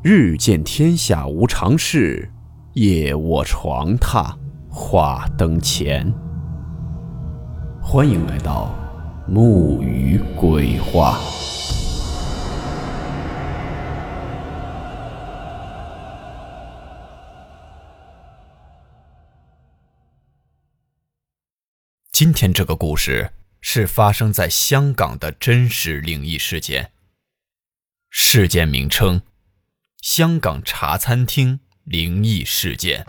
[0.00, 2.30] 日见天下无常事，
[2.74, 4.32] 夜卧床榻
[4.70, 6.14] 话灯前。
[7.82, 8.72] 欢迎来到
[9.26, 11.18] 木鱼鬼话。
[22.12, 26.92] 今天这个故事是发生在香港的真实灵异事件。
[28.10, 29.20] 事件名称。
[30.02, 33.04] 香港茶餐厅灵异事件。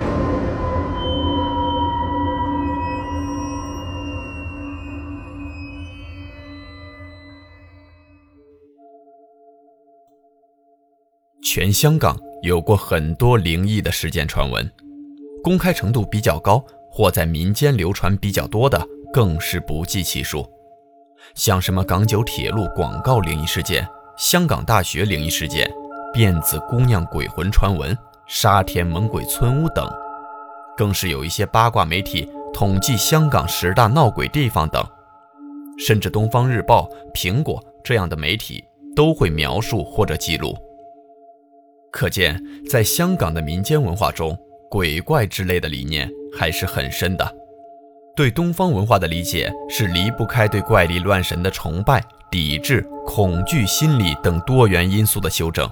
[11.43, 14.67] 全香港有过很多灵异的事件传闻，
[15.43, 20.43] 公开程度比较高或在民间流传比较多的更是不计其数。
[21.35, 23.87] 像什么港九铁路广告灵异事件、
[24.17, 25.71] 香港大学灵异事件。
[26.13, 29.87] 辫子姑娘鬼魂传闻、沙田猛鬼村屋等，
[30.75, 34.83] 更是有一些八卦媒体统计香港十大闹鬼地方等，
[35.77, 38.63] 甚至《东方日报》、苹果这样的媒体
[38.95, 40.57] 都会描述或者记录。
[41.91, 44.35] 可见，在香港的民间文化中，
[44.69, 47.35] 鬼怪之类的理念还是很深的。
[48.15, 55.69] 对东方文化的理解是离不开对怪力乱神的崇拜、抵制、恐惧心理等多元因素的修正。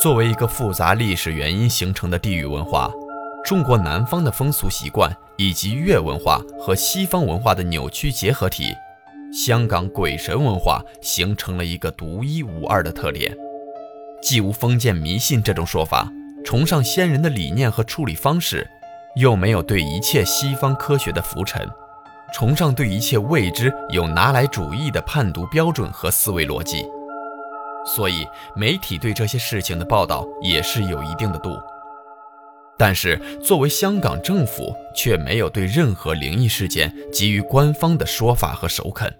[0.00, 2.88] 作为一个复杂历史原因形成的地域文化，
[3.44, 8.72] 中国南方的风俗习惯以及粤文化和西方文化的扭曲结合体，
[9.32, 13.36] 香港鬼神文化形成了一个独一无二的特点，
[14.22, 16.08] 既无封建迷信这种说法，
[16.44, 18.64] 崇尚先人的理念和处理方式，
[19.16, 21.68] 又没有对一切西方科学的浮沉，
[22.32, 26.86] 崇尚对一切未知有拿来主义的判读标准和思维逻辑。
[27.96, 31.58] 所以，媒体对这些事情的报道也是有一定的度，
[32.76, 39.12] 但是作为香港政府，却没有对任何灵异事件给予官方的说法和首肯。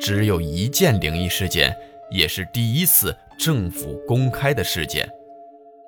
[0.00, 1.76] 只有一件灵异事件，
[2.10, 5.08] 也是第一次政府公开的事件，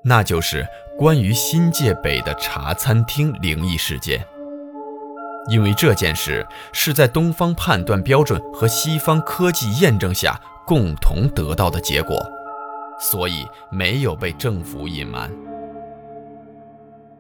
[0.04, 0.66] 那就是
[0.98, 4.25] 关于新界北的茶餐厅灵异事件。
[5.48, 10.38] 因为这件事是在东方判断标准和西方科技验证下。
[10.66, 12.21] 共同得到的结果，
[12.99, 15.31] 所以没有被政府隐瞒。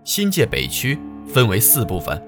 [0.02, 0.98] 新界北区
[1.28, 2.20] 分为四部分，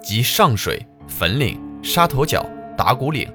[0.00, 2.46] 即上水、粉岭、沙头角、
[2.76, 3.28] 打鼓岭，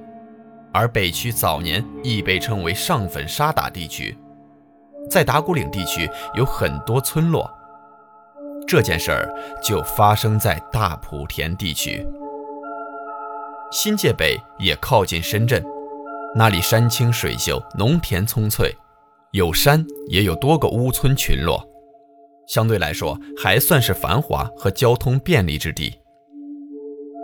[0.72, 4.18] 而北区早年亦被称为上粉沙打地区。
[5.10, 7.50] 在打鼓岭地区有很多村落，
[8.66, 12.08] 这件事儿就发生在大埔田地区。
[13.70, 15.62] 新界北也靠近深圳。
[16.38, 18.72] 那里山清水秀，农田葱翠，
[19.32, 21.68] 有山也有多个屋村群落，
[22.48, 26.00] 相对来说还算是繁华和交通便利之地。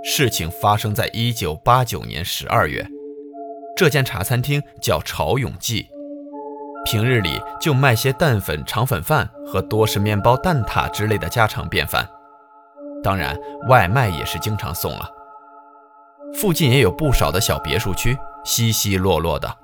[0.03, 2.83] 事情发生在一九八九年十二月，
[3.77, 5.85] 这间茶餐厅叫潮永记，
[6.83, 12.09] 平日里就卖些蛋粉、肠粉饭和多士面包、蛋挞之类的家常便饭，
[13.03, 15.07] 当然外卖也是经常送了。
[16.33, 18.17] 附近也有不少的小别墅区。
[18.43, 19.57] 稀稀落落的，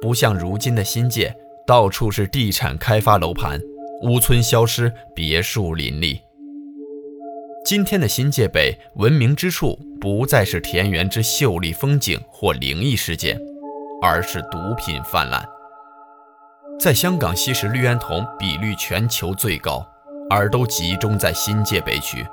[0.00, 1.34] 不像如今的新界，
[1.66, 3.60] 到处是地产开发楼盘，
[4.02, 6.20] 屋村消失，别墅林立。
[7.64, 13.38] 今天的新界北闻名之处，不再是田园之秀丽风景或灵异事件，
[14.00, 15.44] 而是毒品泛滥。
[16.78, 19.86] 在香港吸食氯胺酮比率全球最高，
[20.30, 22.24] 而都集中在新界北区。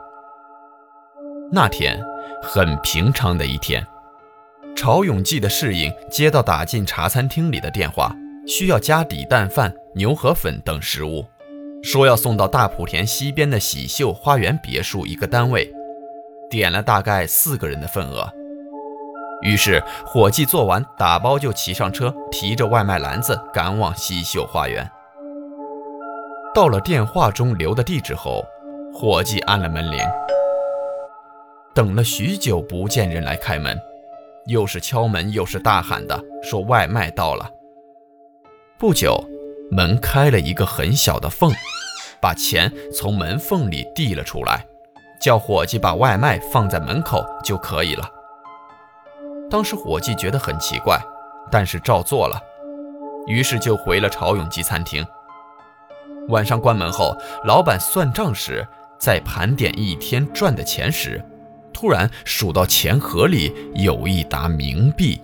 [1.51, 1.99] 那天，
[2.41, 3.85] 很平常的一天。
[4.77, 8.15] 曹永记的侍应接到打进茶餐厅里的电话，
[8.45, 11.25] 需要加底蛋饭、牛河粉等食物，
[11.81, 15.67] 说要送到大埔田西边的喜秀花园别墅一个单位，
[16.47, 18.31] 点了大概四个人的份额。
[19.41, 24.87] 于是伙计做完打包就骑上车，提着外卖篮子赶往喜秀花园。
[26.53, 28.45] 到了电话中留的地址后，
[28.93, 29.99] 伙计按了门铃，
[31.73, 33.75] 等了许久不见人来开门。
[34.47, 37.49] 又是敲门又是大喊的，说外卖到了。
[38.79, 39.21] 不久，
[39.69, 41.51] 门开了一个很小的缝，
[42.21, 44.65] 把钱从门缝里递了出来，
[45.19, 48.09] 叫伙计把外卖放在门口就可以了。
[49.49, 50.97] 当时伙计觉得很奇怪，
[51.51, 52.41] 但是照做了，
[53.25, 55.05] 于是就回了潮涌记餐厅。
[56.29, 58.65] 晚上关门后，老板算账时，
[58.97, 61.21] 在盘点一天赚的钱时。
[61.79, 65.21] 突然数到钱盒里有一沓冥币，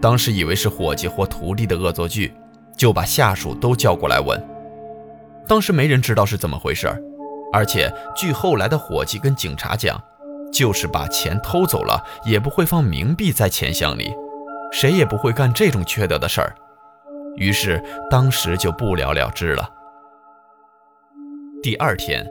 [0.00, 2.34] 当时以为是伙计或徒弟的恶作剧，
[2.76, 4.36] 就把下属都叫过来问。
[5.46, 6.88] 当时没人知道是怎么回事
[7.52, 9.96] 而且据后来的伙计跟警察讲，
[10.52, 14.12] 就是把钱偷走了，也不会放冥币在钱箱里，
[14.72, 16.52] 谁也不会干这种缺德的事儿。
[17.36, 17.80] 于是
[18.10, 19.70] 当时就不了了之了。
[21.62, 22.28] 第二天，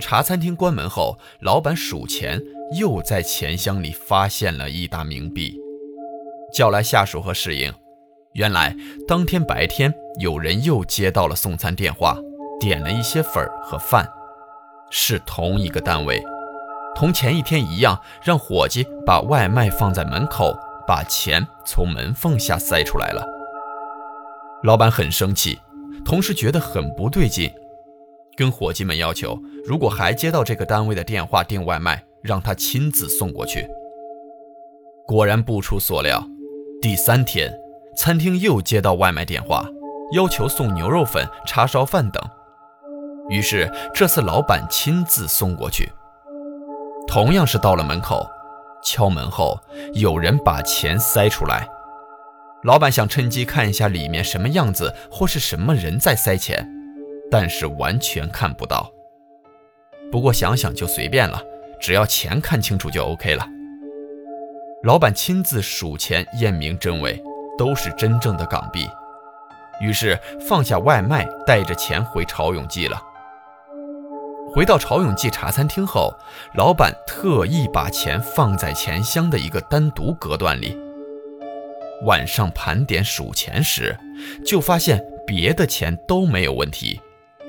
[0.00, 2.40] 茶餐厅关门后，老板数钱，
[2.78, 5.54] 又在钱箱里发现了一沓冥币，
[6.52, 7.72] 叫来下属和侍应。
[8.32, 8.74] 原来
[9.06, 12.16] 当天白天，有人又接到了送餐电话，
[12.58, 14.08] 点了一些粉和饭，
[14.90, 16.22] 是同一个单位，
[16.94, 20.56] 同前一天一样，让伙计把外卖放在门口，
[20.86, 23.22] 把钱从门缝下塞出来了。
[24.62, 25.60] 老板很生气，
[26.02, 27.52] 同时觉得很不对劲，
[28.36, 33.68] 跟伙计们要求，如果还接到这个单位的电话订外卖，让他亲自送过去。
[35.06, 36.24] 果然不出所料，
[36.80, 37.52] 第三天。
[37.94, 39.68] 餐厅又接到外卖电话，
[40.12, 42.22] 要求送牛肉粉、叉烧饭等。
[43.28, 45.92] 于是这次老板亲自送过去。
[47.06, 48.26] 同样是到了门口，
[48.82, 49.60] 敲门后
[49.92, 51.68] 有人把钱塞出来。
[52.64, 56.66] 老板想趁机看一下里面什么样子，或是什么人在塞钱，
[57.32, 58.88] 但是完全看不到。
[60.12, 61.42] 不过想想就随便了，
[61.80, 63.44] 只要钱看清楚就 OK 了。
[64.84, 67.20] 老板亲自数钱验明真伪。
[67.58, 68.88] 都是真正的港币，
[69.78, 73.00] 于是放下外卖，带着钱回潮永记了。
[74.50, 76.12] 回到潮永记茶餐厅后，
[76.54, 80.76] 老板特意把钱放在钱箱的一个单独隔断里。
[82.06, 83.96] 晚上盘点数钱时，
[84.44, 86.98] 就发现别的钱都没有问题，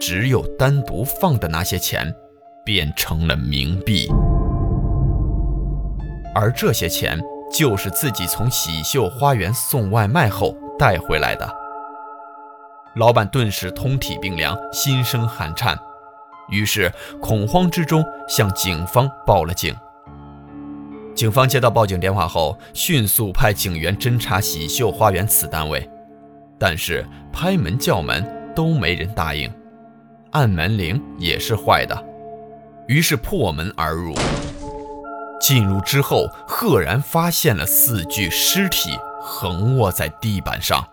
[0.05, 2.13] 只有单独放的那些钱
[2.65, 4.11] 变成了冥币，
[6.35, 7.17] 而这些钱。
[7.53, 11.47] 就是自己从喜秀花园送外卖后带回来的。
[12.95, 15.77] 老板顿时通体冰凉，心生寒颤，
[16.49, 16.91] 于是
[17.21, 19.75] 恐慌之中向警方报了警。
[21.13, 25.87] 警方接到报警电话后，迅速派警员侦查喜秀花园此单位，
[26.57, 29.47] 但是拍门叫门都没人答应，
[30.33, 32.05] 按门铃也是坏的，
[32.87, 34.13] 于是破门而入。
[35.39, 40.83] 进入之后，赫然发现了四具尸体横卧在地板上，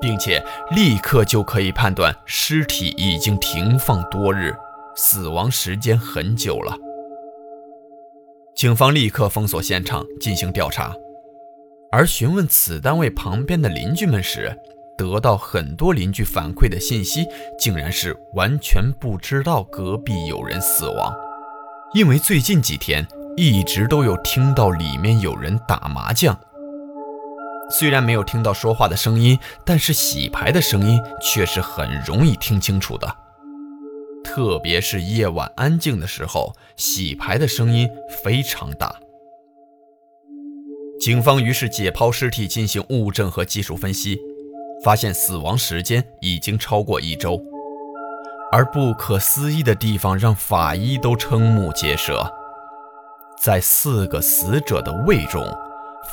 [0.00, 4.54] 并且立刻就可以判断尸体已经停放多日，
[4.94, 6.76] 死亡时间很久了。
[8.54, 10.94] 警方立刻封锁现场进行调查，
[11.90, 14.54] 而询问此单位旁边的邻居们时，
[14.96, 17.26] 得到很多邻居反馈的信息，
[17.58, 21.12] 竟然是完全不知道隔壁有人死亡，
[21.94, 23.06] 因为最近几天。
[23.36, 26.38] 一直都有听到里面有人打麻将，
[27.68, 29.36] 虽然没有听到说话的声音，
[29.66, 33.12] 但是洗牌的声音却是很容易听清楚的。
[34.22, 37.90] 特别是夜晚安静的时候，洗牌的声音
[38.22, 38.94] 非常大。
[41.00, 44.16] 警方于是解剖尸体进行物证和技术分析，
[44.84, 47.42] 发现死亡时间已经超过一周。
[48.52, 52.30] 而不可思议的地方让法医都瞠目结舌。
[53.40, 55.44] 在四个死者的胃中，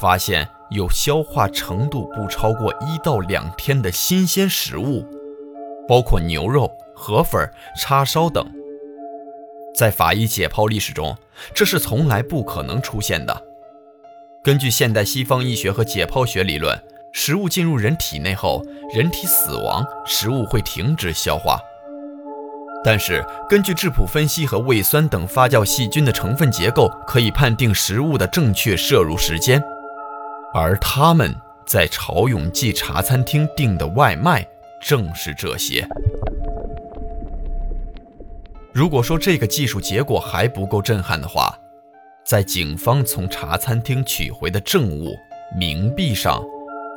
[0.01, 5.05] 发现有消化程度不超过一到两天的新鲜食物，
[5.87, 7.47] 包括牛肉、河粉、
[7.77, 8.43] 叉烧等。
[9.75, 11.15] 在法医解剖历史中，
[11.53, 13.43] 这是从来不可能出现的。
[14.43, 16.75] 根据现代西方医学和解剖学理论，
[17.13, 18.63] 食物进入人体内后，
[18.93, 21.59] 人体死亡，食物会停止消化。
[22.83, 29.61] 但是，根据质谱分析和胃酸等发酵细菌的成分结构，可以判定食物的正确摄入时间。
[30.53, 34.45] 而他们在朝永记茶餐厅订的外卖
[34.81, 35.87] 正是这些。
[38.73, 41.55] 如果说这个技术结果还不够震撼的话，
[42.25, 45.15] 在警方从茶餐厅取回的证物
[45.55, 46.41] 冥币上，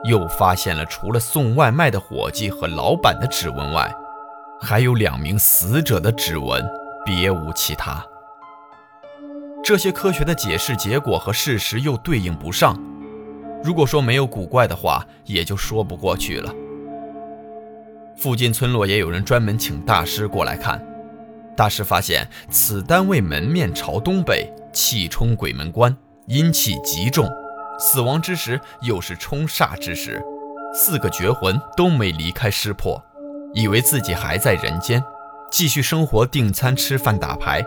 [0.04, 3.92] 又发现了除了送外卖的伙计和老板的指纹外。
[4.60, 6.64] 还有两名死者的指纹，
[7.04, 8.02] 别无其他。
[9.62, 12.78] 这些科学的解释结果和事实又对应不上。
[13.62, 16.54] 如果说没有古怪的话，也就说不过去了。
[18.16, 20.82] 附近村落也有人专门请大师过来看。
[21.56, 25.94] 大师发现此单位门面朝东北，气冲鬼门关，
[26.26, 27.28] 阴气极重，
[27.78, 30.22] 死亡之时又是冲煞之时，
[30.74, 33.02] 四个绝魂都没离开尸魄。
[33.52, 35.02] 以为自己还在人间，
[35.50, 37.64] 继续生活，订餐、吃饭、打牌，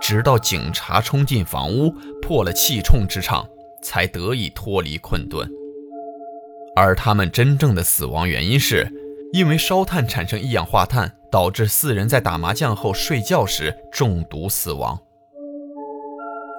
[0.00, 3.46] 直到警察冲进房屋，破了气冲之场，
[3.80, 5.48] 才得以脱离困顿。
[6.74, 8.90] 而他们真正的死亡原因是
[9.32, 14.98] 因为烧炭产生一氧化碳，导致四人在打麻将后睡觉时中毒死亡。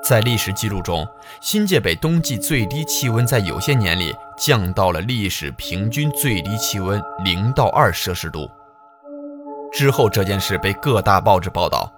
[0.03, 1.07] 在历史记录中，
[1.41, 8.49] 新界北冬季最低气温在有些年里降到了历史平均最低气温零到二摄氏度。
[9.71, 11.91] 之后，这件事被各大报纸报道。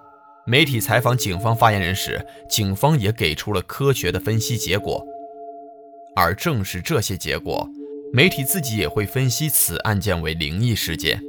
[0.46, 5.04] 媒体采访警方发言人时，警方也给出了科学的分析结果。
[6.14, 7.68] 而正是这些结果，
[8.12, 11.20] 媒体自己也会分析此案件为灵异事件。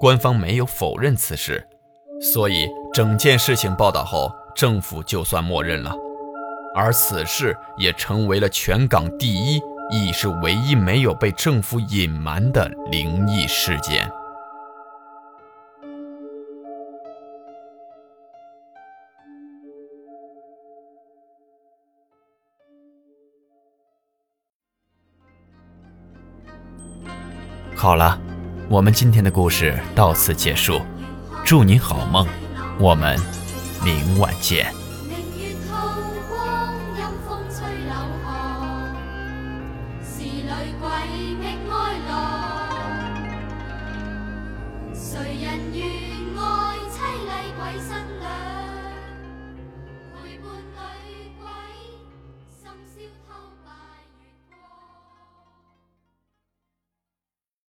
[0.00, 1.68] 官方没有否认此事，
[2.20, 5.92] 所以整件事情报道后，政府就算默认了。
[6.74, 14.10] 而此事也成为了全港第一，亦是唯一没有被政府隐瞒的灵异事件。
[27.74, 28.16] 好了，
[28.70, 30.80] 我们今天的故事到此结束，
[31.44, 32.24] 祝您好梦，
[32.78, 33.18] 我们
[33.84, 34.72] 明晚见。
[44.94, 45.84] 谁人愿
[46.38, 46.96] 爱凄
[47.26, 47.60] 厉鬼